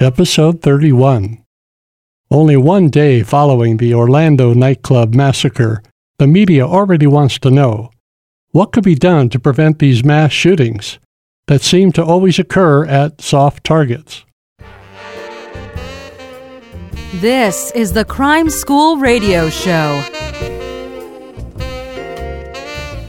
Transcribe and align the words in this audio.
Episode 0.00 0.62
31. 0.62 1.42
Only 2.30 2.56
one 2.56 2.88
day 2.88 3.24
following 3.24 3.78
the 3.78 3.94
Orlando 3.94 4.54
nightclub 4.54 5.12
massacre, 5.12 5.82
the 6.20 6.28
media 6.28 6.64
already 6.64 7.08
wants 7.08 7.40
to 7.40 7.50
know 7.50 7.90
what 8.52 8.70
could 8.70 8.84
be 8.84 8.94
done 8.94 9.28
to 9.30 9.40
prevent 9.40 9.80
these 9.80 10.04
mass 10.04 10.30
shootings 10.30 11.00
that 11.48 11.62
seem 11.62 11.90
to 11.90 12.04
always 12.04 12.38
occur 12.38 12.84
at 12.86 13.20
soft 13.20 13.64
targets. 13.64 14.24
This 17.14 17.72
is 17.72 17.92
the 17.92 18.04
Crime 18.04 18.50
School 18.50 18.98
Radio 18.98 19.50
Show, 19.50 20.00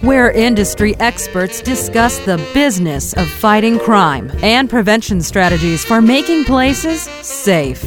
where 0.01 0.31
industry 0.31 0.95
experts 0.99 1.61
discuss 1.61 2.19
the 2.19 2.37
business 2.53 3.13
of 3.13 3.29
fighting 3.29 3.77
crime 3.79 4.31
and 4.41 4.69
prevention 4.69 5.21
strategies 5.21 5.83
for 5.83 6.01
making 6.01 6.45
places 6.45 7.01
safe. 7.01 7.83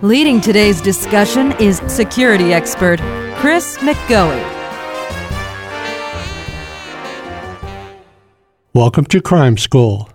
Leading 0.00 0.40
today's 0.40 0.80
discussion 0.80 1.52
is 1.60 1.82
security 1.88 2.52
expert 2.52 3.00
Chris 3.36 3.78
McGoey. 3.78 4.56
Welcome 8.74 9.06
to 9.06 9.20
Crime 9.20 9.56
School. 9.56 10.08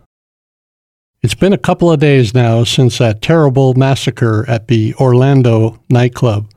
It's 1.21 1.35
been 1.35 1.51
a 1.51 1.57
couple 1.57 1.91
of 1.91 1.99
days 1.99 2.33
now 2.33 2.63
since 2.63 2.97
that 2.99 3.21
terrible 3.21 3.73
massacre 3.73 4.45
at 4.49 4.69
the 4.69 4.93
Orlando 4.95 5.81
nightclub, 5.89 6.52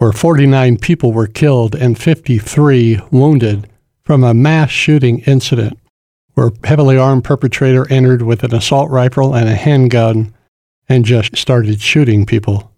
where 0.00 0.12
49 0.12 0.78
people 0.78 1.12
were 1.12 1.26
killed 1.26 1.74
and 1.74 1.98
53 1.98 3.02
wounded 3.10 3.68
from 4.02 4.24
a 4.24 4.32
mass 4.32 4.70
shooting 4.70 5.18
incident 5.20 5.78
where 6.32 6.46
a 6.46 6.66
heavily 6.66 6.96
armed 6.96 7.22
perpetrator 7.22 7.86
entered 7.92 8.22
with 8.22 8.42
an 8.42 8.54
assault 8.54 8.90
rifle 8.90 9.34
and 9.34 9.46
a 9.46 9.54
handgun 9.54 10.34
and 10.88 11.04
just 11.04 11.36
started 11.36 11.82
shooting 11.82 12.24
people. 12.24 12.72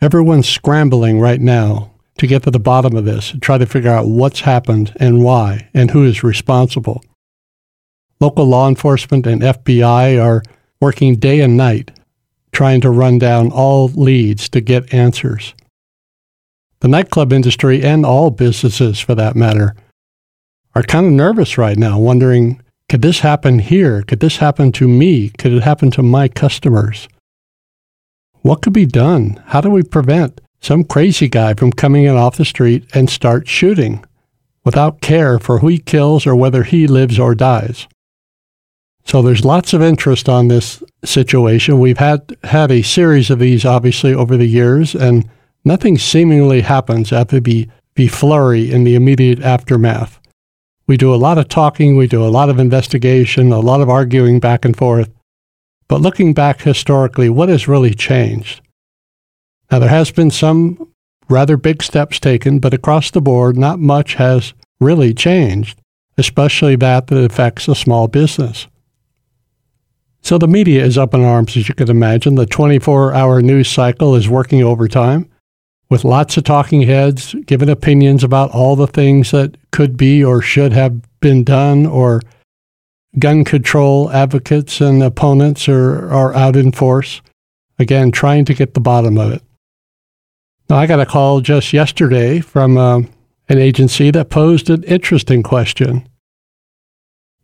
Everyone's 0.00 0.48
scrambling 0.48 1.20
right 1.20 1.42
now 1.42 1.90
to 2.16 2.26
get 2.26 2.44
to 2.44 2.50
the 2.50 2.58
bottom 2.58 2.96
of 2.96 3.04
this 3.04 3.34
try 3.42 3.58
to 3.58 3.66
figure 3.66 3.90
out 3.90 4.06
what's 4.06 4.40
happened 4.40 4.94
and 4.96 5.22
why 5.22 5.68
and 5.74 5.90
who 5.90 6.06
is 6.06 6.24
responsible. 6.24 7.04
Local 8.18 8.46
law 8.46 8.66
enforcement 8.66 9.26
and 9.26 9.42
FBI 9.42 10.18
are 10.24 10.42
working 10.80 11.16
day 11.16 11.40
and 11.40 11.58
night 11.58 11.90
trying 12.50 12.80
to 12.80 12.88
run 12.88 13.18
down 13.18 13.52
all 13.52 13.88
leads 13.88 14.48
to 14.48 14.62
get 14.62 14.94
answers. 14.94 15.52
The 16.82 16.88
nightclub 16.88 17.32
industry 17.32 17.80
and 17.84 18.04
all 18.04 18.32
businesses 18.32 18.98
for 18.98 19.14
that 19.14 19.36
matter 19.36 19.76
are 20.74 20.82
kind 20.82 21.06
of 21.06 21.12
nervous 21.12 21.56
right 21.56 21.78
now, 21.78 21.96
wondering 21.96 22.60
could 22.88 23.02
this 23.02 23.20
happen 23.20 23.60
here? 23.60 24.02
Could 24.02 24.18
this 24.18 24.38
happen 24.38 24.72
to 24.72 24.88
me? 24.88 25.28
Could 25.28 25.52
it 25.52 25.62
happen 25.62 25.92
to 25.92 26.02
my 26.02 26.26
customers? 26.26 27.08
What 28.40 28.62
could 28.62 28.72
be 28.72 28.84
done? 28.84 29.40
How 29.46 29.60
do 29.60 29.70
we 29.70 29.84
prevent 29.84 30.40
some 30.60 30.82
crazy 30.82 31.28
guy 31.28 31.54
from 31.54 31.70
coming 31.70 32.02
in 32.02 32.16
off 32.16 32.36
the 32.36 32.44
street 32.44 32.84
and 32.92 33.08
start 33.08 33.46
shooting 33.46 34.04
without 34.64 35.00
care 35.00 35.38
for 35.38 35.60
who 35.60 35.68
he 35.68 35.78
kills 35.78 36.26
or 36.26 36.34
whether 36.34 36.64
he 36.64 36.88
lives 36.88 37.16
or 37.16 37.36
dies? 37.36 37.86
So 39.04 39.22
there's 39.22 39.44
lots 39.44 39.72
of 39.72 39.82
interest 39.82 40.28
on 40.28 40.48
this 40.48 40.82
situation. 41.04 41.78
We've 41.78 41.98
had 41.98 42.36
had 42.42 42.72
a 42.72 42.82
series 42.82 43.30
of 43.30 43.38
these 43.38 43.64
obviously 43.64 44.12
over 44.12 44.36
the 44.36 44.46
years 44.46 44.96
and 44.96 45.30
nothing 45.64 45.98
seemingly 45.98 46.62
happens 46.62 47.12
after 47.12 47.40
the, 47.40 47.68
the 47.94 48.08
flurry 48.08 48.70
in 48.70 48.84
the 48.84 48.94
immediate 48.94 49.40
aftermath. 49.40 50.20
We 50.86 50.96
do 50.96 51.14
a 51.14 51.16
lot 51.16 51.38
of 51.38 51.48
talking, 51.48 51.96
we 51.96 52.06
do 52.06 52.24
a 52.24 52.28
lot 52.28 52.50
of 52.50 52.58
investigation, 52.58 53.52
a 53.52 53.60
lot 53.60 53.80
of 53.80 53.88
arguing 53.88 54.40
back 54.40 54.64
and 54.64 54.76
forth. 54.76 55.10
But 55.88 56.00
looking 56.00 56.34
back 56.34 56.62
historically, 56.62 57.28
what 57.28 57.48
has 57.48 57.68
really 57.68 57.94
changed? 57.94 58.60
Now, 59.70 59.78
there 59.78 59.88
has 59.88 60.10
been 60.10 60.30
some 60.30 60.92
rather 61.28 61.56
big 61.56 61.82
steps 61.82 62.18
taken, 62.18 62.58
but 62.58 62.74
across 62.74 63.10
the 63.10 63.20
board, 63.20 63.56
not 63.56 63.78
much 63.78 64.14
has 64.14 64.54
really 64.80 65.14
changed, 65.14 65.80
especially 66.18 66.76
that 66.76 67.06
that 67.06 67.24
affects 67.24 67.68
a 67.68 67.74
small 67.74 68.08
business. 68.08 68.66
So 70.20 70.38
the 70.38 70.48
media 70.48 70.84
is 70.84 70.98
up 70.98 71.14
in 71.14 71.24
arms, 71.24 71.56
as 71.56 71.68
you 71.68 71.74
can 71.74 71.90
imagine. 71.90 72.34
The 72.34 72.46
24 72.46 73.14
hour 73.14 73.42
news 73.42 73.68
cycle 73.68 74.14
is 74.14 74.28
working 74.28 74.62
overtime 74.62 75.31
with 75.92 76.04
lots 76.04 76.38
of 76.38 76.44
talking 76.44 76.80
heads 76.80 77.34
giving 77.44 77.68
opinions 77.68 78.24
about 78.24 78.50
all 78.52 78.74
the 78.74 78.86
things 78.86 79.30
that 79.30 79.54
could 79.72 79.94
be 79.94 80.24
or 80.24 80.40
should 80.40 80.72
have 80.72 81.02
been 81.20 81.44
done, 81.44 81.84
or 81.84 82.22
gun 83.18 83.44
control 83.44 84.10
advocates 84.10 84.80
and 84.80 85.02
opponents 85.02 85.68
are, 85.68 86.10
are 86.10 86.34
out 86.34 86.56
in 86.56 86.72
force. 86.72 87.20
Again, 87.78 88.10
trying 88.10 88.46
to 88.46 88.54
get 88.54 88.72
the 88.72 88.80
bottom 88.80 89.18
of 89.18 89.32
it. 89.32 89.42
Now, 90.70 90.76
I 90.76 90.86
got 90.86 90.98
a 90.98 91.04
call 91.04 91.42
just 91.42 91.74
yesterday 91.74 92.40
from 92.40 92.78
uh, 92.78 93.00
an 93.50 93.58
agency 93.58 94.10
that 94.12 94.30
posed 94.30 94.70
an 94.70 94.84
interesting 94.84 95.42
question. 95.42 96.08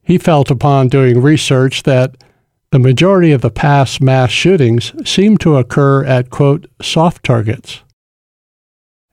He 0.02 0.16
felt 0.16 0.50
upon 0.50 0.88
doing 0.88 1.20
research 1.20 1.82
that 1.82 2.24
the 2.70 2.78
majority 2.78 3.32
of 3.32 3.42
the 3.42 3.50
past 3.50 4.00
mass 4.00 4.30
shootings 4.30 4.94
seem 5.06 5.36
to 5.38 5.58
occur 5.58 6.02
at, 6.06 6.30
quote, 6.30 6.66
soft 6.80 7.22
targets 7.22 7.82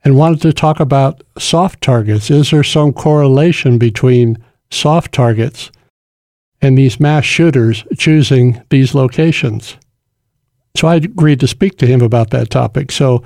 and 0.06 0.16
wanted 0.16 0.40
to 0.44 0.54
talk 0.54 0.80
about 0.80 1.24
soft 1.38 1.82
targets. 1.82 2.30
Is 2.30 2.52
there 2.52 2.64
some 2.64 2.94
correlation 2.94 3.80
between 3.80 4.38
soft 4.70 5.12
targets 5.12 5.72
and 6.62 6.78
these 6.78 7.00
mass 7.00 7.26
shooters 7.26 7.84
choosing 7.98 8.62
these 8.70 8.94
locations? 8.94 9.78
So 10.78 10.88
I 10.88 10.96
agreed 10.96 11.40
to 11.40 11.48
speak 11.48 11.78
to 11.80 11.88
him 11.88 12.02
about 12.02 12.30
that 12.30 12.52
topic. 12.52 12.92
So 12.92 13.24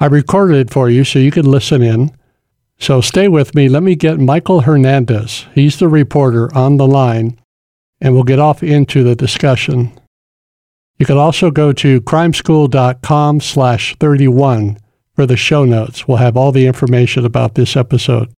I 0.00 0.06
recorded 0.06 0.56
it 0.56 0.70
for 0.70 0.88
you 0.88 1.04
so 1.04 1.18
you 1.18 1.30
can 1.30 1.44
listen 1.44 1.82
in. 1.82 2.16
So 2.78 3.00
stay 3.00 3.28
with 3.28 3.54
me. 3.54 3.68
Let 3.68 3.82
me 3.82 3.94
get 3.94 4.18
Michael 4.18 4.62
Hernandez. 4.62 5.46
He's 5.54 5.78
the 5.78 5.88
reporter 5.88 6.54
on 6.54 6.76
the 6.76 6.86
line, 6.86 7.38
and 8.00 8.14
we'll 8.14 8.24
get 8.24 8.38
off 8.38 8.62
into 8.62 9.02
the 9.02 9.14
discussion. 9.14 9.92
You 10.98 11.06
can 11.06 11.16
also 11.16 11.50
go 11.50 11.72
to 11.74 12.00
crimeschool.com 12.02 13.40
slash 13.40 13.96
31 13.98 14.78
for 15.16 15.26
the 15.26 15.36
show 15.36 15.64
notes. 15.64 16.06
We'll 16.06 16.18
have 16.18 16.36
all 16.36 16.52
the 16.52 16.66
information 16.66 17.24
about 17.24 17.54
this 17.54 17.74
episode. 17.74 18.32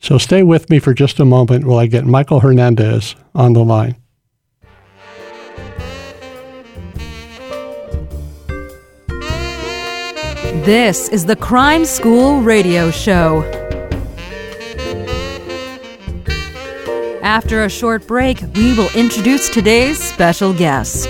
So 0.00 0.18
stay 0.18 0.44
with 0.44 0.70
me 0.70 0.78
for 0.78 0.94
just 0.94 1.18
a 1.18 1.24
moment 1.24 1.66
while 1.66 1.78
I 1.78 1.86
get 1.86 2.04
Michael 2.04 2.40
Hernandez 2.40 3.16
on 3.34 3.54
the 3.54 3.64
line. 3.64 3.96
This 10.64 11.08
is 11.08 11.24
the 11.24 11.34
Crime 11.34 11.86
School 11.86 12.42
Radio 12.42 12.90
Show. 12.90 13.42
After 17.22 17.64
a 17.64 17.70
short 17.70 18.06
break, 18.06 18.40
we 18.54 18.76
will 18.76 18.90
introduce 18.94 19.48
today's 19.48 19.98
special 19.98 20.52
guest. 20.52 21.08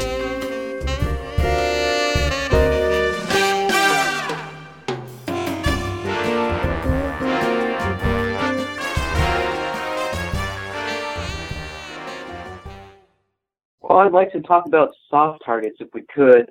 Well, 14.08 14.22
I'd 14.22 14.24
like 14.24 14.32
to 14.32 14.41
talk 14.41 14.66
about 14.66 14.94
soft 15.10 15.42
targets 15.44 15.76
if 15.80 15.88
we 15.92 16.02
could. 16.14 16.50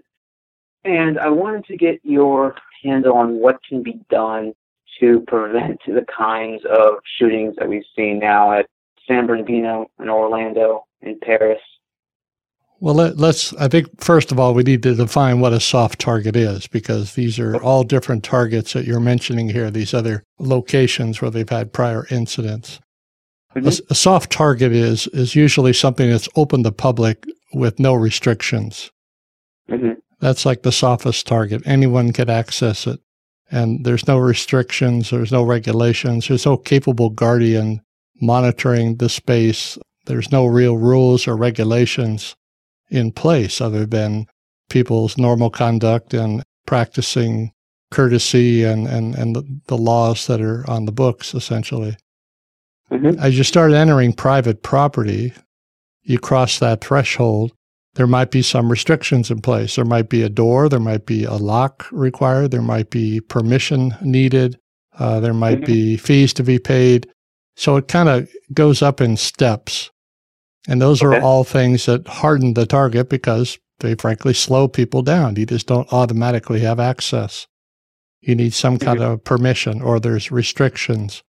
And 0.83 1.19
I 1.19 1.29
wanted 1.29 1.65
to 1.65 1.77
get 1.77 1.99
your 2.03 2.55
handle 2.83 3.17
on 3.17 3.39
what 3.39 3.57
can 3.67 3.81
be 3.81 3.99
done 4.09 4.53
to 4.99 5.21
prevent 5.27 5.79
the 5.87 6.05
kinds 6.15 6.63
of 6.65 6.95
shootings 7.17 7.55
that 7.57 7.67
we've 7.67 7.83
seen 7.95 8.19
now 8.19 8.59
at 8.59 8.67
San 9.07 9.25
Bernardino 9.25 9.87
and 9.99 10.09
Orlando 10.09 10.85
and 11.01 11.19
Paris. 11.21 11.59
Well, 12.79 12.93
let, 12.93 13.19
us 13.19 13.55
I 13.55 13.67
think, 13.67 13.87
first 13.99 14.31
of 14.31 14.39
all, 14.39 14.53
we 14.53 14.61
need 14.61 14.83
to 14.83 14.93
define 14.93 15.39
what 15.39 15.51
a 15.51 15.59
soft 15.59 15.99
target 15.99 16.35
is 16.35 16.67
because 16.67 17.15
these 17.15 17.39
are 17.39 17.55
all 17.55 17.83
different 17.83 18.23
targets 18.23 18.73
that 18.73 18.85
you're 18.85 18.99
mentioning 18.99 19.49
here, 19.49 19.71
these 19.71 19.95
other 19.95 20.23
locations 20.37 21.19
where 21.19 21.31
they've 21.31 21.49
had 21.49 21.73
prior 21.73 22.05
incidents. 22.11 22.79
Mm-hmm. 23.55 23.67
A, 23.67 23.91
a, 23.91 23.95
soft 23.95 24.31
target 24.31 24.71
is 24.71 25.07
is 25.07 25.33
usually 25.33 25.73
something 25.73 26.09
that's 26.09 26.29
open 26.35 26.63
to 26.63 26.71
public 26.71 27.25
with 27.57 27.79
no 27.79 27.93
restrictions. 27.93 28.91
Mm-hmm. 29.69 29.93
That's 30.19 30.45
like 30.45 30.63
the 30.63 30.71
softest 30.71 31.27
target. 31.27 31.61
Anyone 31.65 32.13
could 32.13 32.29
access 32.29 32.87
it, 32.87 32.99
and 33.51 33.85
there's 33.85 34.07
no 34.07 34.17
restrictions. 34.17 35.09
There's 35.09 35.31
no 35.31 35.43
regulations. 35.43 36.27
There's 36.27 36.45
no 36.45 36.57
capable 36.57 37.09
guardian 37.09 37.81
monitoring 38.21 38.97
the 38.97 39.09
space. 39.09 39.77
There's 40.05 40.31
no 40.31 40.45
real 40.45 40.77
rules 40.77 41.27
or 41.27 41.35
regulations 41.35 42.35
in 42.89 43.11
place 43.11 43.61
other 43.61 43.85
than 43.85 44.25
people's 44.69 45.17
normal 45.17 45.49
conduct 45.49 46.13
and 46.13 46.43
practicing 46.65 47.51
courtesy 47.91 48.63
and, 48.63 48.87
and, 48.87 49.15
and 49.15 49.61
the, 49.67 49.77
laws 49.77 50.27
that 50.27 50.41
are 50.41 50.69
on 50.69 50.85
the 50.85 50.91
books, 50.91 51.33
essentially. 51.33 51.95
Mm-hmm. 52.91 53.19
As 53.19 53.37
you 53.37 53.43
start 53.43 53.71
entering 53.71 54.13
private 54.13 54.63
property, 54.63 55.33
you 56.07 56.17
cross 56.17 56.57
that 56.59 56.81
threshold. 56.81 57.51
There 57.95 58.07
might 58.07 58.31
be 58.31 58.41
some 58.41 58.69
restrictions 58.69 59.29
in 59.29 59.41
place. 59.41 59.75
There 59.75 59.85
might 59.85 60.07
be 60.07 60.23
a 60.23 60.29
door, 60.29 60.69
there 60.69 60.79
might 60.79 61.05
be 61.05 61.25
a 61.25 61.33
lock 61.33 61.85
required, 61.91 62.51
there 62.51 62.61
might 62.61 62.89
be 62.89 63.19
permission 63.19 63.93
needed, 64.01 64.57
uh, 64.97 65.19
there 65.19 65.33
might 65.33 65.57
mm-hmm. 65.57 65.65
be 65.65 65.97
fees 65.97 66.33
to 66.33 66.43
be 66.43 66.59
paid. 66.59 67.09
So 67.57 67.75
it 67.75 67.87
kind 67.87 68.07
of 68.07 68.29
goes 68.53 68.81
up 68.81 69.01
in 69.01 69.17
steps. 69.17 69.91
And 70.67 70.81
those 70.81 71.03
okay. 71.03 71.17
are 71.17 71.21
all 71.21 71.43
things 71.43 71.87
that 71.87 72.07
harden 72.07 72.53
the 72.53 72.65
target 72.65 73.09
because 73.09 73.57
they 73.79 73.95
frankly 73.95 74.33
slow 74.33 74.67
people 74.67 75.01
down. 75.01 75.35
You 75.35 75.45
just 75.45 75.67
don't 75.67 75.91
automatically 75.91 76.61
have 76.61 76.79
access. 76.79 77.47
You 78.21 78.35
need 78.35 78.53
some 78.53 78.77
kind 78.77 78.99
mm-hmm. 78.99 79.11
of 79.11 79.23
permission, 79.23 79.81
or 79.81 79.99
there's 79.99 80.31
restrictions, 80.31 81.21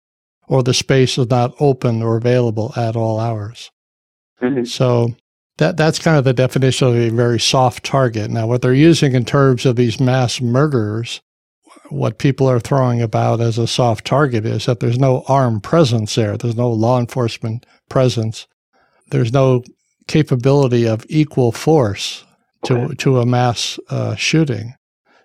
or 0.47 0.63
the 0.63 0.75
space 0.75 1.19
is 1.19 1.29
not 1.29 1.55
open 1.61 2.03
or 2.03 2.17
available 2.17 2.73
at 2.77 2.95
all 2.97 3.19
hours. 3.19 3.71
Mm-hmm. 4.43 4.65
So 4.65 5.15
that 5.59 5.77
that's 5.77 5.99
kind 5.99 6.17
of 6.17 6.25
the 6.25 6.33
definition 6.33 6.89
of 6.89 6.95
a 6.95 7.11
very 7.11 7.41
soft 7.41 7.85
target. 7.85 8.31
Now, 8.31 8.47
what 8.47 8.63
they're 8.63 8.75
using 8.75 9.15
in 9.15 9.25
terms 9.25 9.67
of 9.67 9.77
these 9.77 10.01
mass 10.01 10.41
murderers, 10.41 11.21
what 11.91 12.19
people 12.19 12.49
are 12.49 12.61
throwing 12.61 13.03
about 13.03 13.41
as 13.41 13.59
a 13.59 13.67
soft 13.67 14.05
target 14.05 14.47
is 14.47 14.67
that 14.67 14.81
there's 14.81 14.99
no 14.99 15.25
armed 15.29 15.63
presence 15.63 16.15
there. 16.15 16.37
There's 16.37 16.57
no 16.57 16.71
law 16.71 16.99
enforcement 17.01 17.67
presence. 17.89 18.47
There's 19.11 19.33
no 19.33 19.65
capability 20.07 20.87
of 20.87 21.05
equal 21.09 21.53
force 21.53 22.25
to 22.65 22.79
okay. 22.79 22.95
to 22.95 23.19
a 23.19 23.27
mass 23.27 23.79
uh, 23.91 24.15
shooting. 24.15 24.75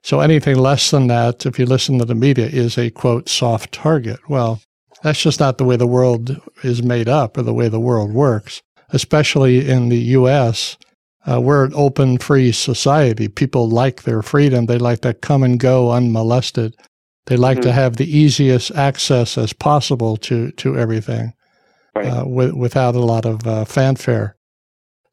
So 0.01 0.19
anything 0.19 0.57
less 0.57 0.91
than 0.91 1.07
that, 1.07 1.45
if 1.45 1.57
you 1.57 1.65
listen 1.65 1.97
to 1.99 2.05
the 2.05 2.15
media, 2.15 2.47
is 2.47 2.77
a 2.77 2.89
quote 2.89 3.29
soft 3.29 3.71
target. 3.71 4.19
Well, 4.27 4.61
that's 5.01 5.21
just 5.21 5.39
not 5.39 5.57
the 5.57 5.63
way 5.63 5.75
the 5.75 5.87
world 5.87 6.41
is 6.63 6.83
made 6.83 7.07
up 7.07 7.37
or 7.37 7.43
the 7.43 7.53
way 7.53 7.69
the 7.69 7.79
world 7.79 8.13
works. 8.13 8.61
Especially 8.93 9.67
in 9.67 9.89
the 9.89 9.97
U.S., 9.97 10.77
uh, 11.25 11.39
we're 11.39 11.65
an 11.65 11.73
open, 11.75 12.17
free 12.17 12.51
society. 12.51 13.27
People 13.27 13.69
like 13.69 14.03
their 14.03 14.21
freedom. 14.21 14.65
They 14.65 14.77
like 14.77 15.01
to 15.01 15.13
come 15.13 15.43
and 15.43 15.59
go 15.59 15.91
unmolested. 15.91 16.75
They 17.25 17.37
like 17.37 17.59
mm-hmm. 17.59 17.69
to 17.69 17.71
have 17.71 17.95
the 17.95 18.17
easiest 18.17 18.71
access 18.71 19.37
as 19.37 19.53
possible 19.53 20.17
to 20.17 20.51
to 20.51 20.77
everything, 20.77 21.33
right. 21.95 22.07
uh, 22.07 22.25
with, 22.27 22.53
without 22.53 22.95
a 22.95 22.99
lot 22.99 23.25
of 23.25 23.47
uh, 23.47 23.63
fanfare. 23.63 24.35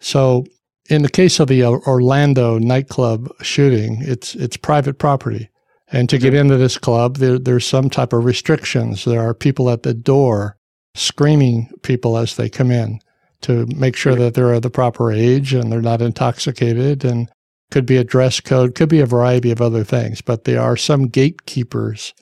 So 0.00 0.46
in 0.88 1.02
the 1.02 1.08
case 1.08 1.38
of 1.38 1.46
the 1.46 1.64
Orlando 1.64 2.58
nightclub 2.58 3.28
shooting, 3.42 3.98
it's 4.00 4.34
it's 4.34 4.56
private 4.56 4.98
property, 4.98 5.48
and 5.92 6.08
to 6.08 6.18
get 6.18 6.32
mm-hmm. 6.32 6.40
into 6.40 6.56
this 6.56 6.76
club, 6.76 7.18
there, 7.18 7.38
there's 7.38 7.66
some 7.66 7.88
type 7.88 8.12
of 8.12 8.24
restrictions. 8.24 9.04
There 9.04 9.20
are 9.20 9.34
people 9.34 9.70
at 9.70 9.84
the 9.84 9.94
door 9.94 10.56
screaming 10.96 11.70
people 11.82 12.18
as 12.18 12.34
they 12.34 12.48
come 12.48 12.72
in 12.72 12.98
to 13.42 13.66
make 13.75 13.96
sure 13.96 14.14
that 14.14 14.34
they're 14.34 14.52
of 14.52 14.62
the 14.62 14.70
proper 14.70 15.10
age 15.10 15.54
and 15.54 15.72
they're 15.72 15.81
not 15.81 16.02
intoxicated, 16.02 17.04
and 17.04 17.31
could 17.70 17.87
be 17.87 17.96
a 17.96 18.04
dress 18.04 18.40
code, 18.40 18.75
could 18.75 18.88
be 18.88 19.00
a 19.00 19.06
variety 19.06 19.50
of 19.50 19.60
other 19.60 19.84
things, 19.84 20.20
but 20.20 20.44
there 20.44 20.60
are 20.60 20.76
some 20.76 21.06
gatekeepers 21.06 22.12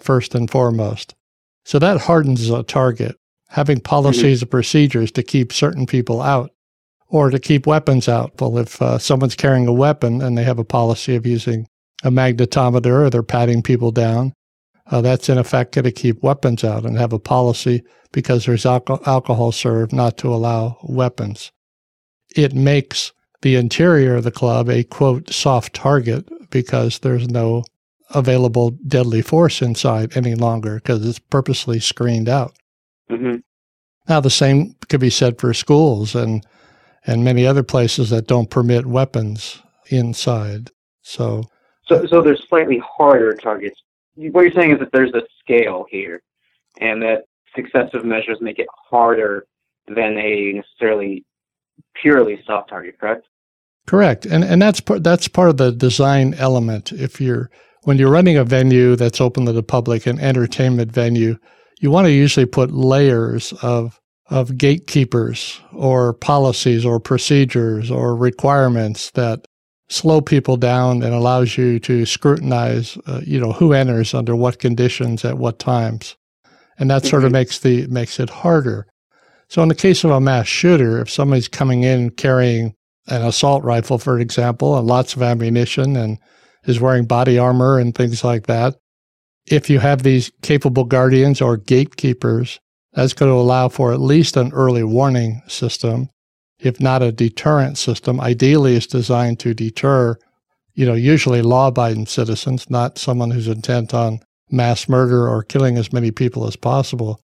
first 0.00 0.34
and 0.34 0.50
foremost. 0.50 1.14
So 1.64 1.78
that 1.78 2.02
hardens 2.02 2.48
a 2.50 2.62
target. 2.62 3.16
Having 3.50 3.80
policies 3.80 4.38
mm-hmm. 4.38 4.44
and 4.44 4.50
procedures 4.50 5.12
to 5.12 5.22
keep 5.22 5.52
certain 5.52 5.86
people 5.86 6.20
out 6.20 6.50
or 7.08 7.30
to 7.30 7.38
keep 7.38 7.66
weapons 7.66 8.08
out. 8.08 8.40
Well, 8.40 8.58
if 8.58 8.82
uh, 8.82 8.98
someone's 8.98 9.36
carrying 9.36 9.68
a 9.68 9.72
weapon 9.72 10.20
and 10.20 10.36
they 10.36 10.42
have 10.42 10.58
a 10.58 10.64
policy 10.64 11.14
of 11.14 11.26
using 11.26 11.66
a 12.02 12.10
magnetometer 12.10 13.06
or 13.06 13.10
they're 13.10 13.22
patting 13.22 13.62
people 13.62 13.92
down, 13.92 14.32
uh, 14.90 15.00
that's 15.00 15.28
in 15.28 15.38
effect 15.38 15.74
going 15.74 15.84
to 15.84 15.92
keep 15.92 16.22
weapons 16.22 16.64
out 16.64 16.84
and 16.84 16.96
have 16.98 17.12
a 17.12 17.18
policy 17.18 17.82
because 18.12 18.46
there's 18.46 18.66
alcohol 18.66 19.52
served 19.52 19.92
not 19.92 20.16
to 20.18 20.32
allow 20.32 20.78
weapons. 20.82 21.52
It 22.34 22.54
makes 22.54 23.12
the 23.42 23.56
interior 23.56 24.16
of 24.16 24.24
the 24.24 24.30
club 24.30 24.68
a 24.68 24.84
quote 24.84 25.32
soft 25.32 25.74
target 25.74 26.28
because 26.50 27.00
there's 27.00 27.28
no 27.28 27.64
available 28.14 28.70
deadly 28.86 29.22
force 29.22 29.60
inside 29.60 30.16
any 30.16 30.34
longer 30.34 30.76
because 30.76 31.06
it's 31.06 31.18
purposely 31.18 31.80
screened 31.80 32.28
out. 32.28 32.54
Mm-hmm. 33.10 33.36
Now, 34.08 34.20
the 34.20 34.30
same 34.30 34.74
could 34.88 35.00
be 35.00 35.10
said 35.10 35.40
for 35.40 35.52
schools 35.52 36.14
and 36.14 36.46
and 37.08 37.24
many 37.24 37.46
other 37.46 37.62
places 37.62 38.10
that 38.10 38.26
don't 38.26 38.50
permit 38.50 38.84
weapons 38.84 39.62
inside. 39.90 40.70
So, 41.02 41.44
so, 41.86 42.04
so 42.06 42.20
there's 42.20 42.48
slightly 42.48 42.82
harder 42.84 43.34
targets. 43.34 43.80
What 44.16 44.42
you're 44.42 44.52
saying 44.52 44.72
is 44.72 44.78
that 44.80 44.90
there's 44.92 45.12
a 45.14 45.22
scale 45.40 45.86
here, 45.90 46.22
and 46.80 47.02
that 47.02 47.24
successive 47.54 48.04
measures 48.04 48.38
make 48.40 48.58
it 48.58 48.68
harder 48.90 49.46
than 49.86 50.18
a 50.18 50.52
necessarily 50.52 51.24
purely 52.00 52.42
soft 52.46 52.70
target. 52.70 52.98
Correct? 52.98 53.26
Correct, 53.86 54.26
and 54.26 54.42
and 54.42 54.60
that's 54.60 54.80
part 54.80 55.04
that's 55.04 55.28
part 55.28 55.50
of 55.50 55.58
the 55.58 55.70
design 55.70 56.34
element. 56.34 56.92
If 56.92 57.20
you're 57.20 57.50
when 57.84 57.98
you're 57.98 58.10
running 58.10 58.36
a 58.36 58.44
venue 58.44 58.96
that's 58.96 59.20
open 59.20 59.46
to 59.46 59.52
the 59.52 59.62
public, 59.62 60.06
an 60.06 60.18
entertainment 60.18 60.90
venue, 60.90 61.38
you 61.80 61.90
want 61.90 62.06
to 62.06 62.12
usually 62.12 62.46
put 62.46 62.72
layers 62.72 63.52
of 63.62 64.00
of 64.28 64.58
gatekeepers 64.58 65.60
or 65.72 66.12
policies 66.12 66.84
or 66.84 66.98
procedures 66.98 67.90
or 67.90 68.16
requirements 68.16 69.12
that 69.12 69.46
slow 69.88 70.20
people 70.20 70.56
down 70.56 71.02
and 71.02 71.14
allows 71.14 71.56
you 71.56 71.78
to 71.80 72.04
scrutinize, 72.04 72.98
uh, 73.06 73.20
you 73.24 73.38
know, 73.38 73.52
who 73.52 73.72
enters 73.72 74.14
under 74.14 74.34
what 74.34 74.58
conditions 74.58 75.24
at 75.24 75.38
what 75.38 75.58
times. 75.58 76.16
And 76.78 76.90
that 76.90 77.06
sort 77.06 77.24
of 77.24 77.28
mm-hmm. 77.28 77.34
makes 77.34 77.58
the 77.60 77.86
makes 77.86 78.20
it 78.20 78.28
harder. 78.28 78.86
So 79.48 79.62
in 79.62 79.68
the 79.68 79.74
case 79.74 80.04
of 80.04 80.10
a 80.10 80.20
mass 80.20 80.46
shooter, 80.46 81.00
if 81.00 81.10
somebody's 81.10 81.48
coming 81.48 81.84
in 81.84 82.10
carrying 82.10 82.74
an 83.06 83.22
assault 83.22 83.62
rifle, 83.62 83.98
for 83.98 84.18
example, 84.18 84.76
and 84.76 84.86
lots 84.86 85.14
of 85.14 85.22
ammunition 85.22 85.96
and 85.96 86.18
is 86.64 86.80
wearing 86.80 87.06
body 87.06 87.38
armor 87.38 87.78
and 87.78 87.94
things 87.94 88.24
like 88.24 88.46
that, 88.46 88.74
if 89.46 89.70
you 89.70 89.78
have 89.78 90.02
these 90.02 90.32
capable 90.42 90.84
guardians 90.84 91.40
or 91.40 91.56
gatekeepers 91.56 92.58
that's 92.92 93.12
going 93.12 93.30
to 93.30 93.36
allow 93.36 93.68
for 93.68 93.92
at 93.92 94.00
least 94.00 94.36
an 94.36 94.52
early 94.52 94.82
warning 94.82 95.42
system, 95.46 96.08
if 96.58 96.80
not 96.80 97.02
a 97.02 97.12
deterrent 97.12 97.78
system. 97.78 98.20
Ideally, 98.20 98.76
it's 98.76 98.86
designed 98.86 99.38
to 99.40 99.54
deter, 99.54 100.16
you 100.74 100.86
know, 100.86 100.94
usually 100.94 101.42
law-abiding 101.42 102.06
citizens, 102.06 102.70
not 102.70 102.98
someone 102.98 103.30
who's 103.30 103.48
intent 103.48 103.94
on 103.94 104.20
mass 104.50 104.88
murder 104.88 105.28
or 105.28 105.42
killing 105.42 105.76
as 105.76 105.92
many 105.92 106.10
people 106.10 106.46
as 106.46 106.56
possible. 106.56 107.20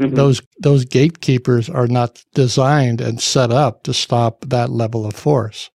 Mm-hmm. 0.00 0.14
Those 0.14 0.42
those 0.58 0.84
gatekeepers 0.84 1.70
are 1.70 1.86
not 1.86 2.22
designed 2.34 3.00
and 3.00 3.20
set 3.20 3.50
up 3.50 3.82
to 3.84 3.94
stop 3.94 4.44
that 4.46 4.70
level 4.70 5.06
of 5.06 5.14
force. 5.14 5.70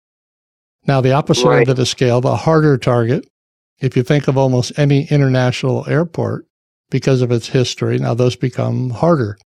Now, 0.87 1.01
the 1.01 1.13
opposite 1.13 1.47
right. 1.47 1.59
end 1.61 1.69
of 1.69 1.77
the 1.77 1.85
scale, 1.85 2.21
the 2.21 2.35
harder 2.35 2.77
target, 2.77 3.27
if 3.79 3.97
you 3.97 4.03
think 4.03 4.27
of 4.27 4.37
almost 4.37 4.77
any 4.77 5.07
international 5.09 5.87
airport, 5.87 6.45
because 6.91 7.23
of 7.23 7.31
its 7.31 7.47
history. 7.47 7.97
Now 7.97 8.13
those 8.13 8.35
become 8.35 8.91
harder. 8.91 9.39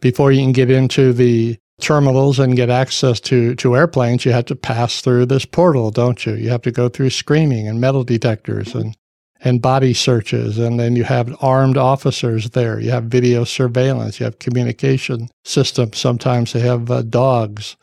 Before 0.00 0.32
you 0.32 0.40
can 0.40 0.52
get 0.52 0.70
into 0.70 1.12
the 1.12 1.58
terminals 1.80 2.38
and 2.38 2.56
get 2.56 2.70
access 2.70 3.20
to, 3.20 3.54
to 3.56 3.76
airplanes, 3.76 4.24
you 4.24 4.32
have 4.32 4.46
to 4.46 4.56
pass 4.56 5.00
through 5.00 5.26
this 5.26 5.44
portal, 5.44 5.90
don't 5.90 6.24
you? 6.24 6.34
You 6.34 6.50
have 6.50 6.62
to 6.62 6.70
go 6.70 6.88
through 6.88 7.10
screening 7.10 7.68
and 7.68 7.80
metal 7.80 8.04
detectors 8.04 8.74
and, 8.74 8.96
and 9.40 9.60
body 9.60 9.92
searches. 9.92 10.58
And 10.58 10.78
then 10.78 10.96
you 10.96 11.04
have 11.04 11.36
armed 11.42 11.76
officers 11.76 12.50
there. 12.50 12.80
You 12.80 12.90
have 12.90 13.04
video 13.04 13.44
surveillance. 13.44 14.20
You 14.20 14.24
have 14.24 14.38
communication 14.38 15.28
systems. 15.44 15.98
Sometimes 15.98 16.52
they 16.52 16.60
have 16.60 16.90
uh, 16.90 17.02
dogs, 17.02 17.76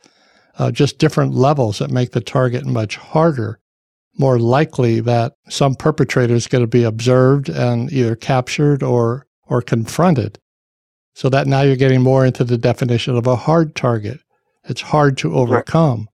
uh, 0.57 0.71
just 0.71 0.97
different 0.97 1.33
levels 1.33 1.79
that 1.79 1.91
make 1.91 2.11
the 2.11 2.21
target 2.21 2.65
much 2.65 2.95
harder 2.95 3.59
more 4.17 4.39
likely 4.39 4.99
that 5.01 5.33
some 5.49 5.75
perpetrator 5.75 6.35
is 6.35 6.47
going 6.47 6.63
to 6.63 6.67
be 6.67 6.83
observed 6.83 7.49
and 7.49 7.91
either 7.91 8.15
captured 8.15 8.83
or, 8.83 9.25
or 9.47 9.61
confronted. 9.61 10.37
So 11.13 11.29
that 11.29 11.47
now 11.47 11.61
you're 11.61 11.75
getting 11.75 12.01
more 12.01 12.25
into 12.25 12.43
the 12.43 12.57
definition 12.57 13.17
of 13.17 13.27
a 13.27 13.35
hard 13.35 13.75
target. 13.75 14.19
It's 14.65 14.81
hard 14.81 15.17
to 15.17 15.35
overcome. 15.35 16.07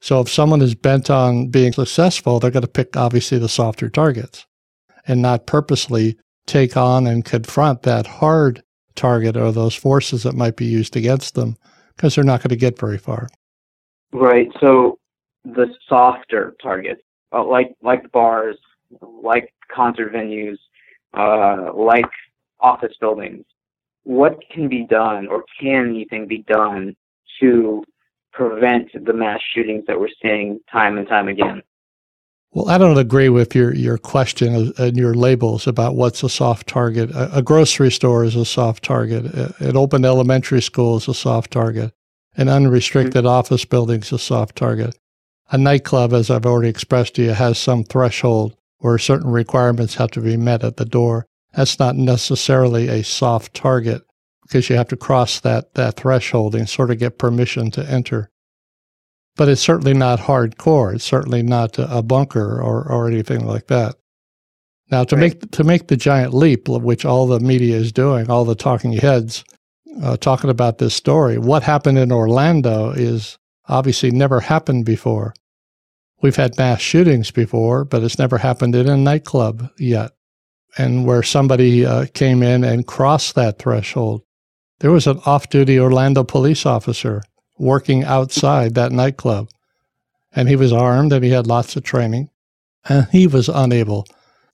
So 0.00 0.20
if 0.20 0.28
someone 0.28 0.62
is 0.62 0.74
bent 0.74 1.10
on 1.10 1.48
being 1.48 1.72
successful, 1.72 2.38
they're 2.38 2.50
going 2.50 2.62
to 2.62 2.68
pick 2.68 2.96
obviously 2.96 3.38
the 3.38 3.48
softer 3.48 3.88
targets 3.88 4.46
and 5.06 5.22
not 5.22 5.46
purposely 5.46 6.16
take 6.46 6.76
on 6.76 7.06
and 7.06 7.24
confront 7.24 7.82
that 7.82 8.06
hard 8.06 8.62
target 8.94 9.36
or 9.36 9.52
those 9.52 9.74
forces 9.74 10.22
that 10.22 10.34
might 10.34 10.56
be 10.56 10.64
used 10.64 10.96
against 10.96 11.34
them 11.34 11.56
because 11.94 12.14
they're 12.14 12.24
not 12.24 12.40
going 12.40 12.50
to 12.50 12.56
get 12.56 12.78
very 12.78 12.98
far. 12.98 13.28
Right. 14.12 14.48
So 14.60 14.98
the 15.44 15.74
softer 15.88 16.54
targets, 16.62 17.02
uh, 17.32 17.44
like 17.44 17.74
like 17.82 18.10
bars, 18.12 18.56
like 19.00 19.52
concert 19.74 20.12
venues, 20.12 20.58
uh, 21.14 21.72
like 21.74 22.06
office 22.60 22.94
buildings. 23.00 23.44
What 24.06 24.38
can 24.52 24.68
be 24.68 24.86
done, 24.86 25.26
or 25.26 25.42
can 25.60 25.88
anything 25.88 26.28
be 26.28 26.44
done 26.46 26.94
to 27.40 27.82
prevent 28.32 28.88
the 28.92 29.12
mass 29.12 29.40
shootings 29.52 29.82
that 29.88 29.98
we're 29.98 30.08
seeing 30.22 30.60
time 30.70 30.96
and 30.96 31.08
time 31.08 31.26
again? 31.26 31.60
Well, 32.52 32.68
I 32.68 32.78
don't 32.78 32.98
agree 32.98 33.28
with 33.30 33.56
your, 33.56 33.74
your 33.74 33.98
question 33.98 34.72
and 34.78 34.96
your 34.96 35.12
labels 35.12 35.66
about 35.66 35.96
what's 35.96 36.22
a 36.22 36.28
soft 36.28 36.68
target. 36.68 37.10
A, 37.10 37.38
a 37.38 37.42
grocery 37.42 37.90
store 37.90 38.22
is 38.22 38.36
a 38.36 38.44
soft 38.44 38.84
target. 38.84 39.24
An 39.60 39.76
open 39.76 40.04
elementary 40.04 40.62
school 40.62 40.98
is 40.98 41.08
a 41.08 41.12
soft 41.12 41.50
target. 41.50 41.92
An 42.36 42.48
unrestricted 42.48 43.24
mm-hmm. 43.24 43.26
office 43.26 43.64
building 43.64 44.02
is 44.02 44.12
a 44.12 44.20
soft 44.20 44.54
target. 44.54 44.96
A 45.50 45.58
nightclub, 45.58 46.12
as 46.12 46.30
I've 46.30 46.46
already 46.46 46.68
expressed 46.68 47.16
to 47.16 47.22
you, 47.22 47.30
has 47.30 47.58
some 47.58 47.82
threshold 47.82 48.56
where 48.78 48.98
certain 48.98 49.32
requirements 49.32 49.96
have 49.96 50.12
to 50.12 50.20
be 50.20 50.36
met 50.36 50.62
at 50.62 50.76
the 50.76 50.84
door. 50.84 51.26
That's 51.56 51.80
not 51.80 51.96
necessarily 51.96 52.88
a 52.88 53.02
soft 53.02 53.54
target 53.54 54.02
because 54.42 54.70
you 54.70 54.76
have 54.76 54.88
to 54.88 54.96
cross 54.96 55.40
that, 55.40 55.74
that 55.74 55.96
threshold 55.96 56.54
and 56.54 56.68
sort 56.68 56.92
of 56.92 56.98
get 56.98 57.18
permission 57.18 57.72
to 57.72 57.90
enter 57.90 58.30
but 59.36 59.48
it's 59.48 59.60
certainly 59.60 59.94
not 59.94 60.18
hardcore. 60.18 60.94
It's 60.94 61.04
certainly 61.04 61.42
not 61.42 61.76
a 61.78 62.02
bunker 62.02 62.60
or, 62.60 62.90
or 62.90 63.06
anything 63.06 63.46
like 63.46 63.66
that. 63.68 63.96
Now, 64.90 65.04
to 65.04 65.16
right. 65.16 65.20
make 65.20 65.50
to 65.52 65.64
make 65.64 65.88
the 65.88 65.96
giant 65.96 66.32
leap, 66.32 66.68
which 66.68 67.04
all 67.04 67.26
the 67.26 67.40
media 67.40 67.76
is 67.76 67.92
doing, 67.92 68.30
all 68.30 68.44
the 68.44 68.54
talking 68.54 68.92
heads 68.92 69.44
uh, 70.02 70.16
talking 70.16 70.50
about 70.50 70.78
this 70.78 70.94
story, 70.94 71.38
what 71.38 71.62
happened 71.62 71.98
in 71.98 72.12
Orlando 72.12 72.90
is 72.90 73.38
obviously 73.68 74.10
never 74.10 74.40
happened 74.40 74.84
before. 74.84 75.34
We've 76.22 76.36
had 76.36 76.56
mass 76.56 76.80
shootings 76.80 77.30
before, 77.30 77.84
but 77.84 78.02
it's 78.02 78.18
never 78.18 78.38
happened 78.38 78.74
in 78.74 78.88
a 78.88 78.96
nightclub 78.96 79.70
yet. 79.78 80.12
And 80.78 81.06
where 81.06 81.22
somebody 81.22 81.86
uh, 81.86 82.06
came 82.12 82.42
in 82.42 82.62
and 82.62 82.86
crossed 82.86 83.34
that 83.34 83.58
threshold. 83.58 84.22
There 84.80 84.90
was 84.90 85.06
an 85.06 85.20
off 85.24 85.48
duty 85.48 85.80
Orlando 85.80 86.22
police 86.22 86.66
officer 86.66 87.22
working 87.58 88.04
outside 88.04 88.74
that 88.74 88.92
nightclub. 88.92 89.48
And 90.32 90.48
he 90.48 90.56
was 90.56 90.72
armed 90.72 91.12
and 91.12 91.24
he 91.24 91.30
had 91.30 91.46
lots 91.46 91.76
of 91.76 91.82
training. 91.82 92.28
And 92.88 93.08
he 93.10 93.26
was 93.26 93.48
unable 93.48 94.06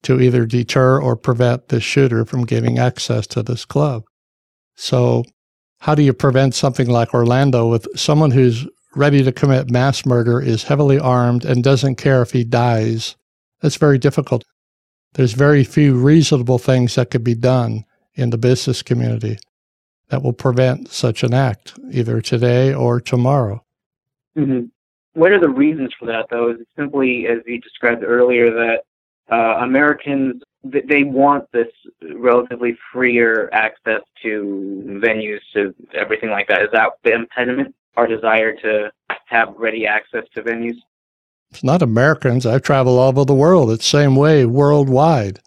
to 0.03 0.21
either 0.21 0.47
deter 0.47 1.01
or 1.01 1.17
prevent 1.17 1.69
the 1.69 1.81
shooter 1.81 2.25
from 2.25 2.47
getting 2.47 2.79
access 2.79 3.27
to 3.29 3.43
this 3.43 3.65
club. 3.65 4.05
So, 4.75 5.25
how 5.81 5.95
do 5.95 6.03
you 6.03 6.13
prevent 6.13 6.55
something 6.55 6.89
like 6.89 7.13
Orlando 7.13 7.69
with 7.69 7.87
someone 7.99 8.31
who's 8.31 8.67
ready 8.95 9.23
to 9.23 9.33
commit 9.33 9.71
mass 9.71 10.07
murder, 10.07 10.41
is 10.41 10.65
heavily 10.65 10.99
armed, 10.99 11.45
and 11.45 11.63
doesn't 11.63 11.97
care 11.97 12.23
if 12.23 12.31
he 12.33 12.45
dies? 12.45 13.17
That's 13.61 13.77
very 13.77 13.99
difficult. 13.99 14.45
There's 15.15 15.33
very 15.35 15.65
few 15.65 15.95
reasonable 15.95 16.59
things 16.59 16.95
that 16.95 17.11
could 17.11 17.25
be 17.25 17.35
done 17.35 17.85
in 18.15 18.31
the 18.31 18.39
business 18.39 18.83
community 18.83 19.39
that 20.09 20.23
will 20.23 20.33
prevent 20.33 20.89
such 20.89 21.23
an 21.23 21.35
act, 21.35 21.75
either 21.91 22.21
today 22.21 22.75
or 22.75 23.01
tomorrow. 23.01 23.65
Mm-hmm. 24.37 24.67
What 25.15 25.33
are 25.33 25.41
the 25.41 25.49
reasons 25.49 25.93
for 25.99 26.07
that, 26.07 26.27
though? 26.31 26.51
Is 26.51 26.61
it 26.61 26.69
simply, 26.77 27.27
as 27.27 27.39
you 27.47 27.61
described 27.61 28.03
earlier, 28.03 28.51
that 28.51 28.85
uh, 29.31 29.65
Americans 29.65 30.43
they 30.65 31.03
want 31.03 31.51
this 31.53 31.69
relatively 32.15 32.79
freer 32.93 33.51
access 33.53 34.01
to 34.23 35.01
venues, 35.05 35.41
to 35.55 35.75
everything 35.93 36.31
like 36.31 36.49
that? 36.49 36.63
Is 36.63 36.69
that 36.73 36.93
the 37.05 37.13
impediment? 37.13 37.75
Our 37.97 38.07
desire 38.07 38.55
to 38.57 38.91
have 39.27 39.55
ready 39.57 39.87
access 39.87 40.25
to 40.35 40.43
venues? 40.43 40.77
It's 41.53 41.65
not 41.65 41.83
Americans. 41.83 42.47
I 42.47 42.59
travel 42.59 42.99
all 42.99 43.09
over 43.09 43.25
the 43.25 43.35
world. 43.35 43.71
It's 43.71 43.85
the 43.85 43.99
same 43.99 44.17
way 44.17 44.47
worldwide. 44.47 45.39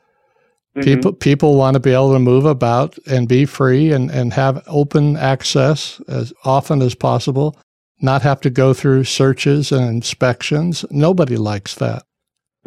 Mm-hmm. 0.75 0.81
People 0.81 1.13
people 1.13 1.55
want 1.55 1.74
to 1.75 1.79
be 1.79 1.93
able 1.93 2.13
to 2.13 2.19
move 2.19 2.45
about 2.45 2.97
and 3.07 3.27
be 3.27 3.45
free 3.45 3.91
and, 3.91 4.12
and 4.12 4.33
have 4.33 4.63
open 4.67 5.17
access 5.17 6.00
as 6.07 6.33
often 6.43 6.81
as 6.81 6.93
possible, 6.93 7.57
not 8.01 8.21
have 8.21 8.41
to 8.41 8.50
go 8.50 8.74
through 8.74 9.05
searches 9.05 9.71
and 9.71 9.88
inspections. 9.89 10.85
Nobody 10.91 11.38
likes 11.38 11.75
that. 11.75 12.03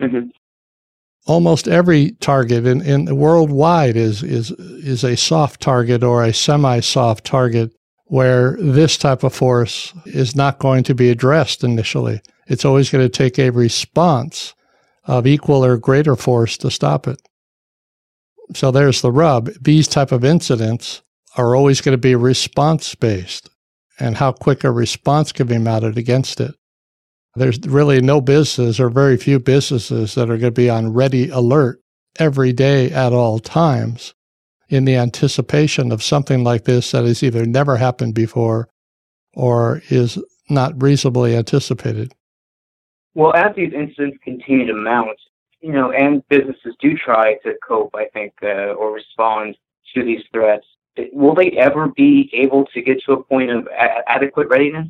Mm-hmm. 0.01 0.31
Almost 1.27 1.69
every 1.69 2.13
target 2.13 2.67
in, 2.67 2.81
in 2.81 3.15
worldwide 3.17 3.97
is 3.97 4.23
is 4.23 4.51
is 4.53 5.05
a 5.05 5.17
soft 5.17 5.61
target 5.61 6.03
or 6.03 6.25
a 6.25 6.33
semi-soft 6.33 7.25
target 7.25 7.73
where 8.07 8.57
this 8.59 8.97
type 8.97 9.23
of 9.23 9.35
force 9.35 9.93
is 10.07 10.35
not 10.35 10.59
going 10.59 10.83
to 10.85 10.95
be 10.95 11.11
addressed 11.11 11.63
initially. 11.63 12.23
It's 12.49 12.65
always 12.65 12.91
going 12.91 13.05
to 13.05 13.09
take 13.09 13.39
a 13.39 13.51
response 13.51 14.55
of 15.05 15.27
equal 15.27 15.65
or 15.65 15.77
greater 15.77 16.17
force 16.17 16.57
to 16.59 16.71
stop 16.71 17.07
it. 17.07 17.21
So 18.55 18.71
there's 18.71 19.03
the 19.03 19.13
rub. 19.13 19.51
These 19.61 19.89
type 19.89 20.11
of 20.11 20.25
incidents 20.25 21.03
are 21.37 21.55
always 21.55 21.81
going 21.81 21.93
to 21.93 21.99
be 21.99 22.15
response 22.15 22.95
based 22.95 23.51
and 24.01 24.17
how 24.17 24.33
quick 24.33 24.65
a 24.65 24.71
response 24.71 25.33
can 25.33 25.47
be 25.47 25.59
mounted 25.59 25.99
against 25.99 26.41
it. 26.41 26.55
There's 27.35 27.61
really 27.61 28.01
no 28.01 28.21
business 28.21 28.81
or 28.81 28.89
very 28.89 29.17
few 29.17 29.39
businesses 29.39 30.15
that 30.15 30.31
are 30.31 30.39
going 30.39 30.41
to 30.41 30.51
be 30.51 30.71
on 30.71 30.93
ready 30.93 31.29
alert 31.29 31.81
every 32.19 32.53
day 32.53 32.91
at 32.91 33.13
all 33.13 33.39
times 33.39 34.15
in 34.69 34.85
the 34.85 34.97
anticipation 34.97 35.93
of 35.93 36.03
something 36.03 36.43
like 36.43 36.65
this 36.65 36.91
that 36.91 37.05
has 37.05 37.23
either 37.23 37.47
never 37.47 37.77
happened 37.77 38.15
before 38.15 38.69
or 39.35 39.83
is 39.91 40.19
not 40.51 40.81
reasonably 40.83 41.37
anticipated. 41.37 42.15
Well, 43.19 43.35
as 43.35 43.57
these 43.57 43.73
incidents 43.73 44.17
continue 44.23 44.65
to 44.69 44.75
mount, 44.75 45.19
you 45.61 45.73
know, 45.73 45.91
and 45.91 46.23
businesses 46.29 46.77
do 46.81 46.97
try 46.97 47.35
to 47.43 47.55
cope, 47.67 47.91
I 47.97 48.05
think, 48.15 48.33
uh, 48.45 48.75
or 48.75 48.93
respond 48.93 49.57
to 49.97 50.05
these 50.05 50.23
threats. 50.33 50.65
Will 51.13 51.35
they 51.35 51.51
ever 51.59 51.89
be 51.89 52.31
able 52.33 52.67
to 52.67 52.81
get 52.81 53.03
to 53.07 53.15
a 53.15 53.25
point 53.25 53.51
of 53.51 53.67
a- 53.67 54.09
adequate 54.09 54.47
readiness? 54.47 54.87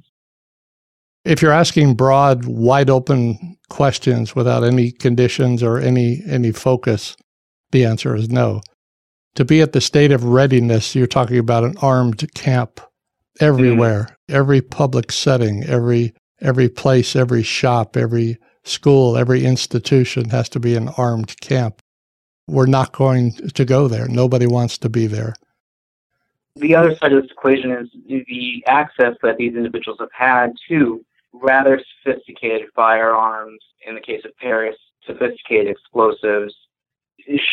If 1.24 1.40
you're 1.40 1.52
asking 1.52 1.94
broad, 1.94 2.44
wide 2.44 2.90
open 2.90 3.56
questions 3.70 4.36
without 4.36 4.62
any 4.62 4.90
conditions 4.90 5.62
or 5.62 5.78
any 5.78 6.22
any 6.28 6.52
focus, 6.52 7.16
the 7.70 7.86
answer 7.86 8.14
is 8.14 8.28
no. 8.28 8.60
To 9.36 9.44
be 9.46 9.62
at 9.62 9.72
the 9.72 9.80
state 9.80 10.12
of 10.12 10.22
readiness, 10.24 10.94
you're 10.94 11.06
talking 11.06 11.38
about 11.38 11.64
an 11.64 11.76
armed 11.80 12.30
camp 12.34 12.78
everywhere, 13.40 14.18
mm. 14.28 14.34
every 14.34 14.60
public 14.60 15.12
setting, 15.12 15.64
every 15.64 16.12
every 16.40 16.68
place, 16.68 17.16
every 17.16 17.42
shop, 17.42 17.96
every 17.96 18.38
school, 18.64 19.16
every 19.16 19.44
institution 19.44 20.30
has 20.30 20.48
to 20.50 20.60
be 20.60 20.74
an 20.76 20.88
armed 20.96 21.38
camp. 21.40 21.80
We're 22.46 22.66
not 22.66 22.92
going 22.92 23.32
to 23.32 23.64
go 23.64 23.88
there. 23.88 24.08
Nobody 24.08 24.46
wants 24.46 24.78
to 24.78 24.88
be 24.88 25.06
there. 25.06 25.34
The 26.56 26.74
other 26.74 26.96
side 26.96 27.12
of 27.12 27.22
this 27.22 27.30
equation 27.30 27.70
is 27.70 27.88
the 28.06 28.64
access 28.66 29.14
that 29.22 29.36
these 29.36 29.54
individuals 29.54 29.98
have 30.00 30.12
had 30.12 30.54
to 30.68 31.04
rather 31.32 31.80
sophisticated 32.02 32.68
firearms, 32.74 33.60
in 33.86 33.94
the 33.94 34.00
case 34.00 34.24
of 34.24 34.36
Paris, 34.38 34.76
sophisticated 35.06 35.68
explosives. 35.68 36.54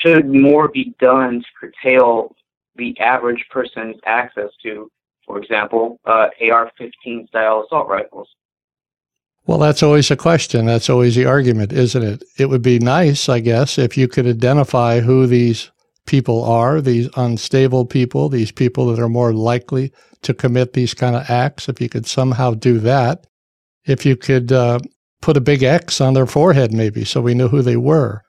Should 0.02 0.28
more 0.28 0.70
be 0.70 0.96
done 1.00 1.42
to 1.42 1.48
curtail 1.60 2.36
the 2.76 2.98
average 3.00 3.46
person's 3.50 3.98
access 4.06 4.50
to, 4.64 4.90
for 5.26 5.38
example, 5.38 6.00
uh, 6.06 6.30
AR 6.50 6.72
15 6.78 7.28
style 7.28 7.64
assault 7.66 7.88
rifles? 7.88 8.30
Well, 9.48 9.60
that's 9.60 9.84
always 9.84 10.10
a 10.10 10.16
question. 10.16 10.66
That's 10.66 10.90
always 10.90 11.16
the 11.16 11.26
argument, 11.26 11.72
isn't 11.72 12.02
it? 12.02 12.24
It 12.38 12.50
would 12.50 12.64
be 12.64 12.80
nice, 12.80 13.30
I 13.30 13.40
guess, 13.40 13.78
if 13.78 13.98
you 13.98 14.08
could 14.08 14.26
identify 14.26 15.02
who 15.02 15.28
these 15.28 15.72
people 16.08 16.44
are, 16.44 16.82
these 16.82 17.10
unstable 17.16 17.86
people, 17.86 18.30
these 18.30 18.52
people 18.52 18.88
that 18.88 19.00
are 19.00 19.10
more 19.10 19.34
likely 19.34 19.92
to 20.24 20.34
commit 20.34 20.74
these 20.74 20.94
kind 20.94 21.16
of 21.16 21.30
acts. 21.30 21.70
If 21.70 21.80
you 21.80 21.90
could 21.90 22.08
somehow 22.08 22.56
do 22.56 22.80
that, 22.80 23.28
if 23.86 24.06
you 24.06 24.16
could 24.16 24.52
uh, 24.52 24.80
put 25.22 25.38
a 25.38 25.42
big 25.42 25.62
X 25.62 26.02
on 26.02 26.16
their 26.16 26.26
forehead, 26.26 26.74
maybe, 26.74 27.06
so 27.06 27.22
we 27.22 27.36
knew 27.36 27.48
who 27.48 27.62
they 27.62 27.78
were, 27.78 28.22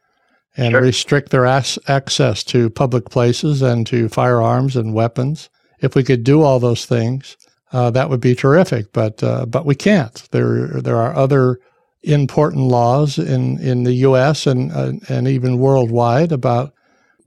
and 0.57 0.73
sure. 0.73 0.83
restrict 0.83 1.31
their 1.31 1.47
as- 1.47 1.79
access 1.89 2.45
to 2.45 2.69
public 2.71 3.07
places 3.11 3.63
and 3.63 3.87
to 3.87 4.11
firearms 4.11 4.77
and 4.77 4.93
weapons. 4.93 5.49
If 5.81 5.95
we 5.95 6.05
could 6.05 6.25
do 6.25 6.43
all 6.43 6.59
those 6.59 6.85
things, 6.87 7.37
uh, 7.73 7.91
that 7.91 8.11
would 8.11 8.21
be 8.21 8.35
terrific. 8.35 8.93
But 8.93 9.23
uh, 9.23 9.47
but 9.47 9.67
we 9.67 9.75
can't. 9.75 10.15
There 10.31 10.81
there 10.81 10.97
are 10.97 11.15
other 11.15 11.59
important 12.03 12.69
laws 12.69 13.19
in, 13.19 13.59
in 13.59 13.83
the 13.83 13.93
U.S. 13.95 14.47
and 14.47 14.73
uh, 14.73 14.93
and 15.09 15.29
even 15.29 15.59
worldwide 15.59 16.33
about 16.33 16.73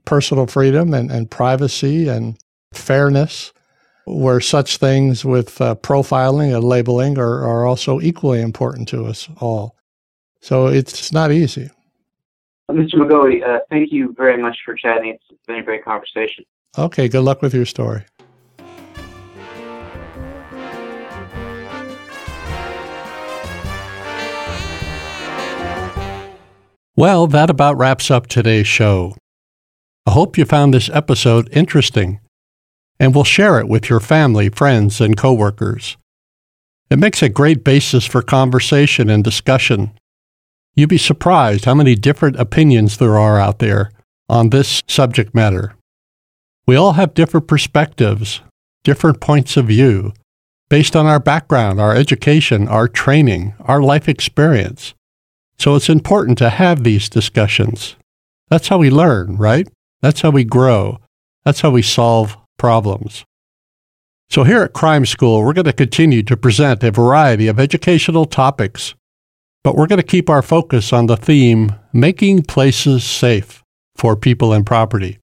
personal 0.06 0.48
freedom 0.48 0.94
and, 0.94 1.12
and 1.12 1.30
privacy 1.30 2.08
and 2.08 2.38
fairness, 2.74 3.54
where 4.06 4.40
such 4.40 4.78
things 4.78 5.24
with 5.26 5.60
uh, 5.62 5.76
profiling 5.76 6.56
and 6.56 6.64
labeling 6.64 7.18
are, 7.20 7.44
are 7.46 7.66
also 7.66 8.00
equally 8.00 8.42
important 8.42 8.88
to 8.88 9.06
us 9.06 9.30
all. 9.40 9.76
So 10.42 10.68
it's 10.68 11.12
not 11.12 11.32
easy. 11.32 11.70
Mr. 12.72 12.96
McGoey, 12.96 13.44
uh, 13.44 13.60
thank 13.70 13.92
you 13.92 14.14
very 14.18 14.42
much 14.42 14.58
for 14.64 14.76
chatting. 14.76 15.10
It's 15.10 15.42
been 15.48 15.58
a 15.58 15.64
great 15.64 15.84
conversation. 15.84 16.46
Okay, 16.78 17.08
good 17.08 17.24
luck 17.24 17.42
with 17.42 17.54
your 17.54 17.66
story. 17.66 18.04
Well, 27.00 27.28
that 27.28 27.50
about 27.50 27.78
wraps 27.78 28.12
up 28.12 28.28
today's 28.28 28.68
show. 28.68 29.16
I 30.06 30.12
hope 30.12 30.38
you 30.38 30.44
found 30.44 30.74
this 30.74 30.90
episode 30.90 31.48
interesting 31.54 32.20
and 33.00 33.16
will 33.16 33.24
share 33.24 33.58
it 33.58 33.70
with 33.70 33.90
your 33.90 34.02
family, 34.02 34.50
friends, 34.50 35.00
and 35.00 35.16
coworkers. 35.16 35.96
It 36.90 37.00
makes 37.00 37.24
a 37.24 37.30
great 37.30 37.64
basis 37.64 38.06
for 38.06 38.22
conversation 38.22 39.10
and 39.10 39.24
discussion. 39.24 39.98
You'd 40.76 40.90
be 40.90 40.98
surprised 40.98 41.64
how 41.64 41.74
many 41.74 41.96
different 41.96 42.36
opinions 42.36 42.98
there 42.98 43.18
are 43.18 43.40
out 43.40 43.60
there 43.60 43.92
on 44.28 44.50
this 44.50 44.82
subject 44.86 45.34
matter. 45.34 45.78
We 46.68 46.76
all 46.76 46.92
have 47.00 47.14
different 47.14 47.48
perspectives, 47.48 48.42
different 48.84 49.22
points 49.22 49.56
of 49.56 49.68
view, 49.68 50.12
based 50.68 50.98
on 50.98 51.06
our 51.06 51.22
background, 51.22 51.80
our 51.80 51.96
education, 51.96 52.68
our 52.68 52.90
training, 52.90 53.54
our 53.62 53.82
life 53.82 54.10
experience. 54.10 54.96
So 55.60 55.76
it's 55.76 55.90
important 55.90 56.38
to 56.38 56.50
have 56.50 56.84
these 56.84 57.10
discussions. 57.10 57.96
That's 58.50 58.70
how 58.70 58.78
we 58.78 58.90
learn, 58.90 59.36
right? 59.36 59.68
That's 60.02 60.22
how 60.22 60.30
we 60.30 60.46
grow. 60.46 61.00
That's 61.44 61.62
how 61.62 61.72
we 61.72 61.82
solve 61.82 62.38
problems. 62.58 63.26
So 64.30 64.44
here 64.44 64.62
at 64.62 64.74
Crime 64.74 65.06
School, 65.06 65.44
we're 65.44 65.54
going 65.54 65.66
to 65.66 65.74
continue 65.74 66.24
to 66.24 66.38
present 66.38 66.84
a 66.84 66.92
variety 66.92 67.48
of 67.48 67.60
educational 67.60 68.26
topics, 68.26 68.94
but 69.64 69.76
we're 69.76 69.88
going 69.88 70.02
to 70.02 70.04
keep 70.04 70.30
our 70.30 70.42
focus 70.42 70.94
on 70.94 71.08
the 71.08 71.18
theme 71.18 71.76
making 71.92 72.44
places 72.44 73.04
safe 73.04 73.64
for 73.96 74.16
people 74.16 74.54
and 74.54 74.66
property. 74.66 75.18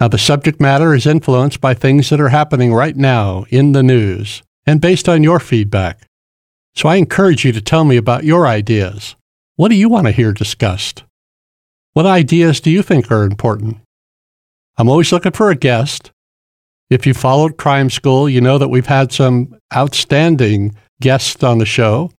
Now, 0.00 0.08
the 0.08 0.18
subject 0.18 0.60
matter 0.60 0.94
is 0.94 1.06
influenced 1.06 1.60
by 1.60 1.74
things 1.74 2.10
that 2.10 2.20
are 2.20 2.28
happening 2.28 2.72
right 2.72 2.96
now 2.96 3.44
in 3.50 3.72
the 3.72 3.82
news 3.82 4.42
and 4.64 4.80
based 4.80 5.08
on 5.08 5.22
your 5.22 5.40
feedback. 5.40 6.06
So 6.74 6.88
I 6.88 6.96
encourage 6.96 7.44
you 7.44 7.52
to 7.52 7.60
tell 7.60 7.84
me 7.84 7.96
about 7.96 8.24
your 8.24 8.46
ideas. 8.46 9.15
What 9.56 9.68
do 9.68 9.74
you 9.74 9.88
want 9.88 10.06
to 10.06 10.12
hear 10.12 10.32
discussed? 10.32 11.04
What 11.94 12.06
ideas 12.06 12.60
do 12.60 12.70
you 12.70 12.82
think 12.82 13.10
are 13.10 13.24
important? 13.24 13.78
I'm 14.76 14.88
always 14.88 15.12
looking 15.12 15.32
for 15.32 15.50
a 15.50 15.56
guest, 15.56 16.12
if 16.88 17.04
you 17.04 17.14
followed 17.14 17.56
Crime 17.56 17.90
School, 17.90 18.28
you 18.28 18.40
know 18.40 18.58
that 18.58 18.68
we've 18.68 18.86
had 18.86 19.10
some 19.10 19.56
outstanding 19.74 20.76
guests 21.00 21.42
on 21.42 21.58
the 21.58 21.66
show. 21.66 22.12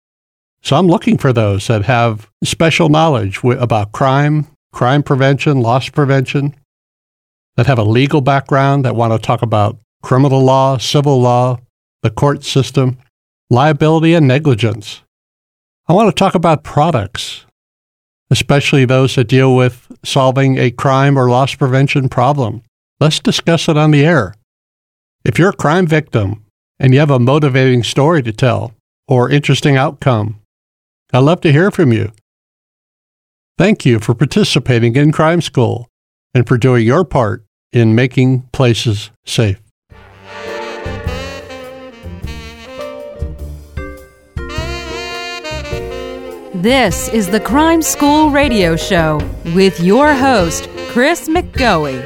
So 0.63 0.77
I'm 0.77 0.89
looking 0.89 1.19
for 1.19 1.33
those 1.33 1.69
that 1.69 1.85
have 1.85 2.29
special 2.43 2.89
knowledge 2.89 3.45
about 3.45 3.93
crime, 3.93 4.47
crime 4.73 5.05
prevention, 5.05 5.61
loss 5.61 5.89
prevention, 5.89 6.57
that 7.57 7.67
have 7.67 7.79
a 7.79 7.85
legal 7.85 8.21
background, 8.21 8.85
that 8.85 8.97
want 8.97 9.13
to 9.13 9.25
talk 9.25 9.43
about 9.43 9.79
criminal 10.03 10.43
law, 10.43 10.79
civil 10.79 11.21
law, 11.21 11.59
the 12.03 12.11
court 12.11 12.43
system, 12.43 12.99
liability, 13.51 14.15
and 14.15 14.27
negligence. 14.27 15.03
I 15.89 15.93
want 15.93 16.09
to 16.09 16.19
talk 16.19 16.35
about 16.35 16.65
products, 16.65 17.47
especially 18.29 18.85
those 18.85 19.15
that 19.15 19.29
deal 19.29 19.55
with 19.55 19.87
solving 20.05 20.59
a 20.59 20.73
crime 20.73 21.17
or 21.17 21.31
loss 21.31 21.55
prevention 21.55 22.09
problem. 22.09 22.63
Let's 22.99 23.21
discuss 23.21 23.69
it 23.69 23.77
on 23.77 23.93
the 23.93 24.05
air. 24.05 24.35
If 25.25 25.39
you're 25.39 25.51
a 25.51 25.57
crime 25.57 25.87
victim 25.87 26.45
and 26.81 26.93
you 26.93 26.99
have 26.99 27.11
a 27.11 27.21
motivating 27.21 27.85
story 27.85 28.21
to 28.25 28.33
tell 28.33 28.75
or 29.07 29.31
interesting 29.31 29.77
outcome, 29.77 30.41
I'd 31.13 31.21
love 31.21 31.41
to 31.43 31.53
hear 31.53 31.71
from 31.71 31.93
you. 31.93 32.11
Thank 33.57 33.87
you 33.87 34.01
for 34.01 34.13
participating 34.13 34.97
in 34.97 35.13
Crime 35.13 35.41
School 35.41 35.87
and 36.35 36.49
for 36.49 36.59
doing 36.59 36.85
your 36.85 37.05
part 37.05 37.45
in 37.73 37.95
making 37.95 38.43
places 38.53 39.11
safe. 39.25 39.61
This 46.67 47.09
is 47.11 47.29
the 47.29 47.39
Crime 47.39 47.81
School 47.81 48.31
Radio 48.31 48.75
Show 48.75 49.21
with 49.55 49.79
your 49.79 50.13
host, 50.13 50.69
Chris 50.89 51.29
McGoey. 51.29 52.03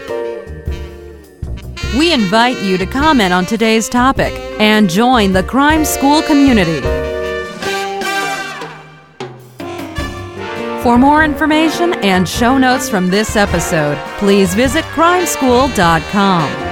We 1.98 2.12
invite 2.12 2.60
you 2.60 2.76
to 2.76 2.84
comment 2.84 3.32
on 3.32 3.46
today's 3.46 3.88
topic 3.88 4.34
and 4.60 4.90
join 4.90 5.32
the 5.32 5.42
Crime 5.44 5.86
School 5.86 6.20
community. 6.20 6.82
For 10.82 10.98
more 10.98 11.24
information 11.24 11.94
and 12.04 12.28
show 12.28 12.58
notes 12.58 12.86
from 12.86 13.08
this 13.08 13.36
episode, 13.36 13.96
please 14.18 14.52
visit 14.52 14.84
crimeschool.com. 14.92 16.69